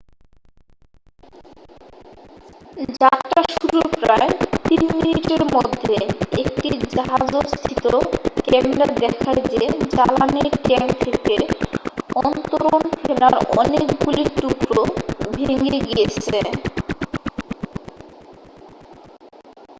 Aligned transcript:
যাত্রা 3.01 3.41
শুরুর 3.53 3.87
প্রায় 3.95 4.29
3 4.65 4.83
মিনিটের 4.97 5.43
মধ্যে 5.55 5.95
একটি 6.43 6.69
জাহাজস্থিত 6.95 7.85
ক্যামেরা 8.45 8.87
দেখায় 9.01 9.41
যে 9.51 9.63
জ্বালানীর 9.93 10.53
ট্যাঙ্ক 10.65 10.91
থেকে 11.05 11.35
অন্তরণ 12.21 12.81
ফেনার 12.99 13.35
অনেকগুলি 13.61 14.23
টুকরো 14.37 14.83
ভেঙে 15.35 15.79
গিয়েছে 15.87 16.39